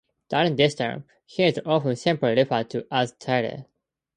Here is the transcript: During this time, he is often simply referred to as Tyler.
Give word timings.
During 0.29 0.55
this 0.55 0.73
time, 0.73 1.03
he 1.27 1.43
is 1.43 1.59
often 1.63 1.95
simply 1.95 2.33
referred 2.35 2.71
to 2.71 2.87
as 2.89 3.11
Tyler. 3.19 3.67